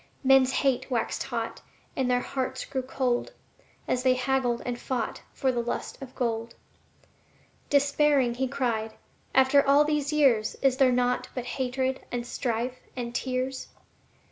[0.23, 1.61] Men's hate waxed hot,
[1.95, 3.33] and their hearts grew cold,
[3.87, 6.55] As they haggled and fought for the lust of gold.
[7.69, 8.95] Despairing, he cried,
[9.35, 13.67] "After all these years Is there naught but hatred and strife and tears?"